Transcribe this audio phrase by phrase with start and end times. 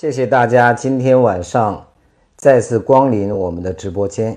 [0.00, 1.86] 谢谢大家今天晚上
[2.34, 4.34] 再次光临我们的直播间。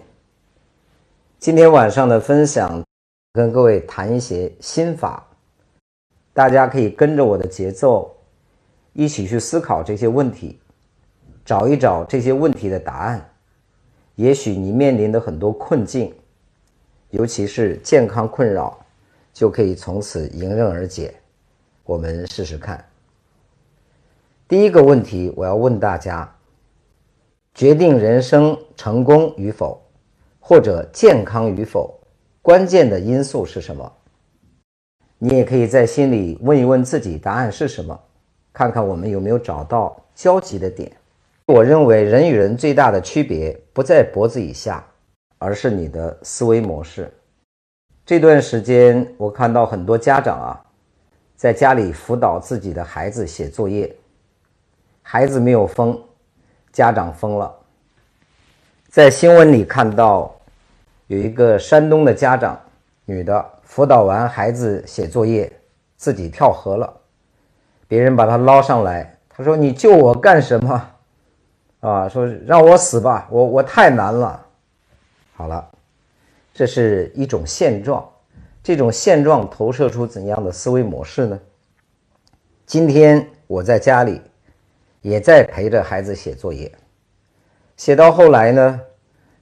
[1.39, 2.83] 今天晚上的分享，
[3.31, 5.25] 跟各位谈一些心法，
[6.33, 8.13] 大家可以跟着我的节奏，
[8.91, 10.59] 一起去思考这些问题，
[11.45, 13.25] 找一找这些问题的答案。
[14.15, 16.13] 也许你面临的很多困境，
[17.11, 18.77] 尤其是健康困扰，
[19.31, 21.15] 就可以从此迎刃而解。
[21.85, 22.85] 我们试试看。
[24.53, 26.31] 第一个问题，我要问大家：
[27.55, 29.81] 决定人生成功与否，
[30.39, 31.99] 或者健康与否，
[32.39, 33.91] 关键的因素是什么？
[35.17, 37.99] 你也可以在心里问一问自己，答案是什么？
[38.53, 40.91] 看看我们有没有找到交集的点。
[41.47, 44.85] 我认为人与人最大的区别不在脖子以下，
[45.39, 47.11] 而是你的思维模式。
[48.05, 50.61] 这段时间，我看到很多家长啊，
[51.35, 53.91] 在家里辅导自己的孩子写作业。
[55.03, 56.01] 孩子没有疯，
[56.71, 57.53] 家长疯了。
[58.89, 60.33] 在新闻里看到，
[61.07, 62.59] 有一个山东的家长，
[63.05, 65.51] 女的辅导完孩子写作业，
[65.97, 66.91] 自己跳河了，
[67.87, 70.89] 别人把她捞上来，她说：“你救我干什么？
[71.81, 74.43] 啊，说让我死吧，我我太难了。”
[75.35, 75.67] 好了，
[76.53, 78.07] 这是一种现状，
[78.63, 81.39] 这种现状投射出怎样的思维模式呢？
[82.65, 84.21] 今天我在家里。
[85.03, 86.71] 也在陪着孩子写作业，
[87.75, 88.79] 写到后来呢，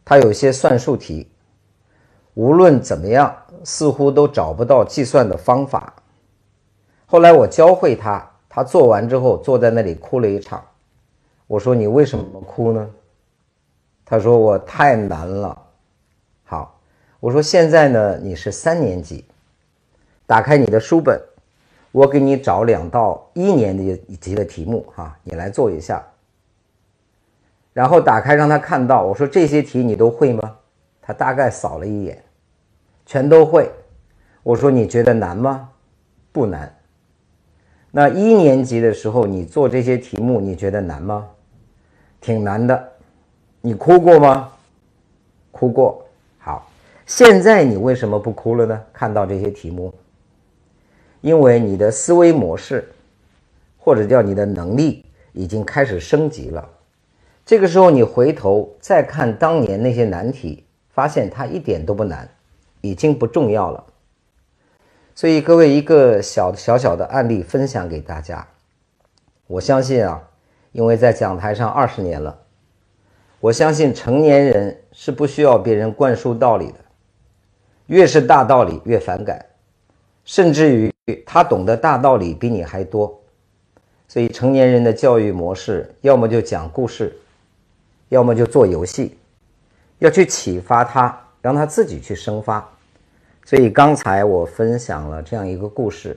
[0.03, 1.31] 他有些算术题，
[2.33, 5.93] 无论怎么样，似乎都找不到计算的方法。
[7.05, 10.65] 后来我教会他，他做完之后坐在那里哭了一场。
[11.45, 12.89] 我说：“你为什么哭呢？”
[14.03, 15.61] 他说：“我太难了。”
[16.43, 16.81] 好，
[17.19, 19.25] 我说：“现在呢，你是三年级，
[20.25, 21.21] 打开你的书本。”
[21.92, 23.78] 我给你找两道一年
[24.20, 26.02] 级的题目哈，你来做一下。
[27.73, 30.58] 然后打开让他看到，我说这些题你都会吗？
[31.02, 32.23] 他大概扫了一眼，
[33.06, 33.69] 全都会。
[34.44, 35.69] 我说你觉得难吗？
[36.31, 36.74] 不难。
[37.91, 41.28] 那一年级的时候你做这些题目你觉得难吗？
[42.22, 42.91] 挺难的。
[43.59, 44.51] 你哭过吗？
[45.51, 46.06] 哭过。
[46.40, 46.68] 好，
[47.06, 48.81] 现在你为什么不哭了呢？
[48.94, 49.94] 看到这些题目。
[51.21, 52.91] 因为你的思维模式，
[53.77, 56.67] 或者叫你的能力已经开始升级了。
[57.45, 62.29] 这个时候，你回头再看当年那些难题，发现它一点都不难，
[62.81, 63.83] 已经不重要了。
[65.13, 68.47] 所以，各位一个小小小的案例分享给大家。
[69.47, 70.29] 我相信啊，
[70.71, 72.39] 因为在讲台上二十年了，
[73.39, 76.75] 我相信成年人是不需要别人灌输道理的，
[77.88, 79.45] 越是大道理越反感，
[80.25, 80.91] 甚至于。
[81.25, 83.19] 他懂得大道理比你还多，
[84.07, 87.13] 所以成年人的教育模式，要么就讲故事，
[88.07, 89.17] 要么就做游戏，
[89.99, 92.65] 要去启发他，让他自己去生发。
[93.43, 96.15] 所以刚才我分享了这样一个故事，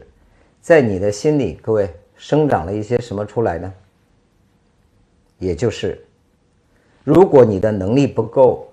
[0.61, 3.73] 在你的心里，各位生长了一些什么出来呢？
[5.39, 6.01] 也就是，
[7.03, 8.69] 如果你的能力不够，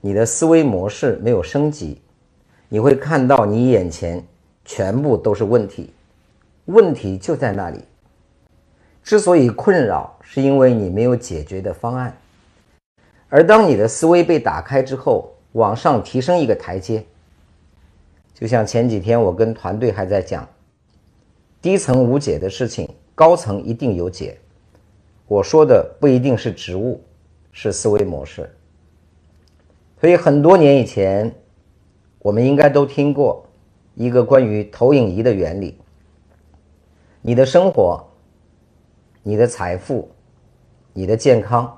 [0.00, 2.00] 你的思维模式没有升级，
[2.68, 4.24] 你会看到你眼前。
[4.68, 5.90] 全部都是问题，
[6.66, 7.82] 问题就在那里。
[9.02, 12.14] 之所以困扰，是因为你没有解决的方案。
[13.30, 17.02] 而当你的思维被打开之后，往上提升一个台阶，
[18.34, 20.46] 就像前几天我跟团队还在讲，
[21.62, 24.36] 低层无解的事情，高层一定有解。
[25.26, 27.02] 我说的不一定是职务，
[27.52, 28.54] 是思维模式。
[29.98, 31.34] 所以很多年以前，
[32.18, 33.47] 我们应该都听过。
[33.98, 35.76] 一个关于投影仪的原理，
[37.20, 38.00] 你的生活、
[39.24, 40.08] 你的财富、
[40.92, 41.76] 你的健康，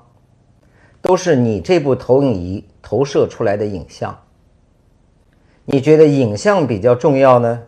[1.01, 4.15] 都是你这部投影仪投射出来的影像。
[5.65, 7.63] 你觉得影像比较重要呢，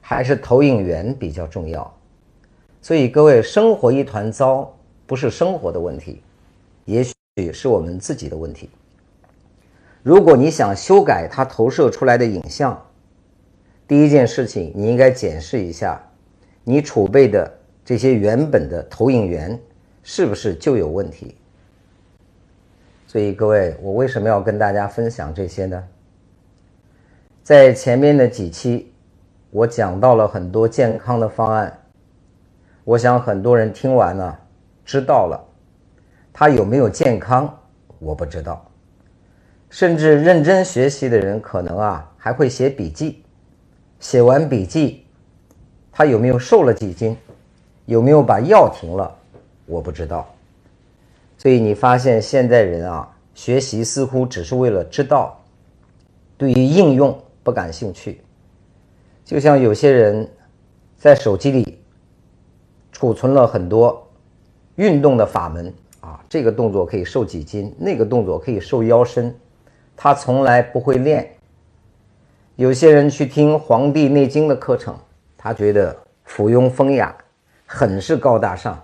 [0.00, 1.92] 还是投影源比较重要？
[2.80, 4.72] 所以各位，生活一团糟，
[5.04, 6.22] 不是生活的问题，
[6.84, 8.70] 也许是我们自己的问题。
[10.04, 12.85] 如果你想修改它投射出来的影像，
[13.88, 16.00] 第一件事情，你应该检视一下，
[16.64, 17.48] 你储备的
[17.84, 19.56] 这些原本的投影源
[20.02, 21.36] 是不是就有问题。
[23.06, 25.84] 所以各位，我为什么要跟大家分享这些呢？
[27.44, 28.92] 在前面的几期，
[29.50, 31.78] 我讲到了很多健康的方案，
[32.82, 34.36] 我想很多人听完了，
[34.84, 35.40] 知道了，
[36.32, 37.56] 他有没有健康，
[38.00, 38.68] 我不知道，
[39.70, 43.22] 甚至认真学习的人，可能啊还会写笔记。
[44.00, 45.04] 写完笔记，
[45.90, 47.16] 他有没有瘦了几斤？
[47.86, 49.16] 有没有把药停了？
[49.64, 50.28] 我不知道。
[51.38, 55.40] 所以你发现现在人啊，学习似乎只是为了知道，
[56.36, 58.20] 对于应用不感兴趣。
[59.24, 60.28] 就像有些人
[60.98, 61.78] 在手机里
[62.90, 64.08] 储存了很多
[64.76, 69.34] 运动的法门啊，这个动作可以瘦几斤，那个动作可以瘦腰身，
[69.96, 71.35] 他从来不会练。
[72.56, 74.98] 有些人去听《黄帝内经》的课程，
[75.36, 77.14] 他觉得附庸风雅，
[77.64, 78.82] 很是高大上。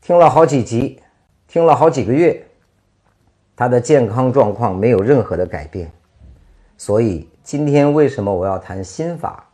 [0.00, 1.00] 听了好几集，
[1.46, 2.46] 听了好几个月，
[3.56, 5.90] 他的健康状况没有任何的改变，
[6.76, 7.28] 所以。
[7.48, 9.48] 今天为什么我要谈心法？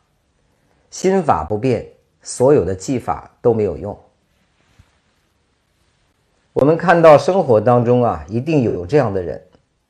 [0.91, 1.87] 心法不变，
[2.23, 3.97] 所有的技法都没有用。
[6.53, 9.41] 我们看到生活当中啊，一定有这样的人，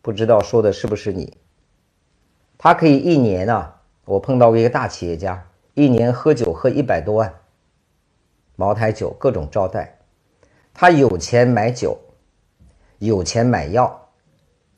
[0.03, 1.35] 不知道说的是不是你？
[2.59, 7.35] 他可以一年啊，我碰到过一个大企业家，一年喝酒喝一百多万，
[8.57, 9.99] 茅台酒各种招待，
[10.73, 11.99] 他有钱买酒，
[12.99, 14.09] 有钱买药，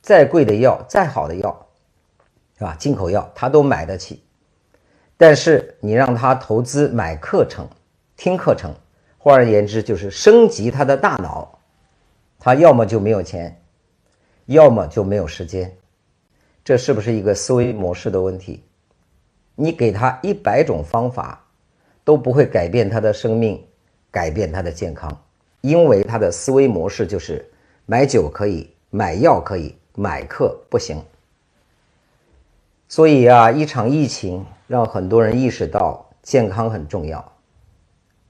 [0.00, 1.62] 再贵的药，再好的药。
[2.58, 2.74] 是吧？
[2.78, 4.24] 进口药他都买得起，
[5.18, 7.68] 但是你让他投资买课程、
[8.16, 8.74] 听课程，
[9.18, 11.58] 换而言之就是升级他的大脑，
[12.38, 13.62] 他要么就没有钱，
[14.46, 15.76] 要么就没有时间，
[16.66, 18.60] 这是不是一个思维模式的问题？
[19.54, 21.46] 你给他一百种方法，
[22.02, 23.64] 都不会改变他的生命，
[24.10, 25.16] 改变他的健康，
[25.60, 27.48] 因为他的思维模式就是
[27.86, 31.00] 买酒可以，买药可以，买课不行。
[32.88, 37.32] 所以啊，一场疫情让很多人意识到健康很重要。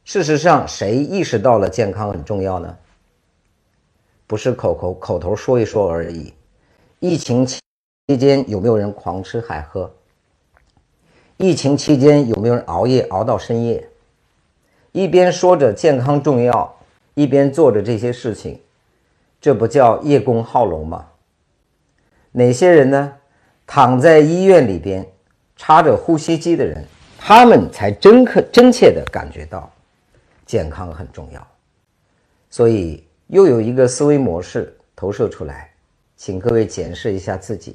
[0.05, 2.77] 事实上，谁意识到了健康很重要呢？
[4.27, 6.35] 不是口口口头说一说而已。
[7.01, 7.59] 疫情期
[8.09, 9.93] 期间有没有人狂吃海喝？
[11.39, 13.89] 疫情期间有没有人熬夜熬到深夜？
[14.93, 16.73] 一边说着健康重要，
[17.15, 18.61] 一边做着这些事情，
[19.41, 21.09] 这不叫叶公好龙吗？
[22.31, 23.13] 哪些人呢？
[23.67, 25.05] 躺在医院里边
[25.57, 26.85] 插着呼吸机的人，
[27.19, 29.69] 他们才真可真切的感觉到
[30.47, 31.45] 健康很重要。
[32.51, 35.73] 所以又有一个思维模式投射出来，
[36.17, 37.75] 请各位检视一下自己：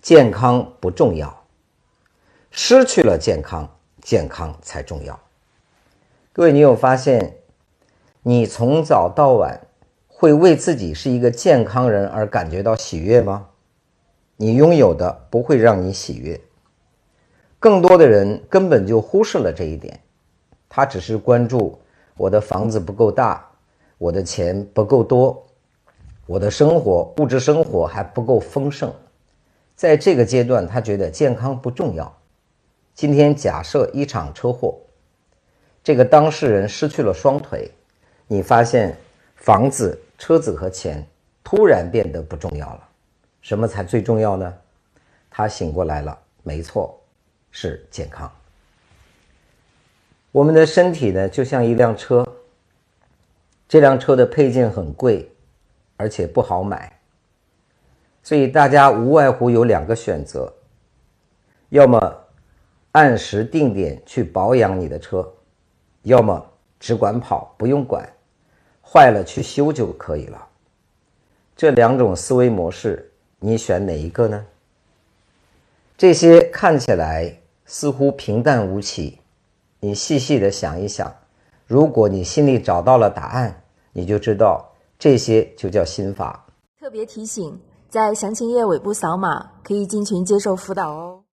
[0.00, 1.44] 健康不重要，
[2.50, 3.68] 失去了健康，
[4.00, 5.18] 健康才重要。
[6.32, 7.38] 各位，你有发现，
[8.22, 9.66] 你从早到晚
[10.06, 13.48] 会为自己是一个健康人而感觉到喜悦吗？
[14.36, 16.40] 你拥有的不会让你喜悦，
[17.58, 19.98] 更多的人根本就忽视了这一点，
[20.68, 21.80] 他只是关注
[22.16, 23.44] 我的房子不够大，
[23.98, 25.44] 我的钱不够多，
[26.26, 28.94] 我的生活物质生活还不够丰盛，
[29.78, 32.12] 在这个阶段，他觉得健康不重要。
[32.94, 34.76] 今天假设一场车祸，
[35.84, 37.70] 这个当事人失去了双腿，
[38.26, 38.96] 你发现
[39.36, 41.06] 房子、车子和钱
[41.44, 42.88] 突然变得不重要了。
[43.40, 44.52] 什么才最重要呢？
[45.30, 47.00] 他醒过来了，没错，
[47.52, 48.28] 是健康。
[50.32, 52.26] 我们的身体呢，就像一辆车，
[53.68, 55.30] 这辆车的配件很贵，
[55.96, 56.97] 而且不好买，
[58.28, 60.52] 所以大家无外乎有两个选择：
[61.70, 62.14] 要么
[62.92, 65.26] 按时定点去保养你的车，
[66.02, 66.46] 要么
[66.78, 68.06] 只管跑不用管，
[68.82, 70.46] 坏了去修就可以了。
[71.56, 73.10] 这两种思维模式。
[73.40, 74.44] 你选哪一个呢？
[75.96, 79.20] 这些看起来似乎平淡无奇，
[79.80, 81.10] 你细细的想一想，
[81.66, 86.44] 如果你心里找到了答案，你就知道这些就叫心法。
[86.78, 87.58] 特别提醒，
[87.90, 91.17] 在详情页尾部扫码可以进群接受辅导哦。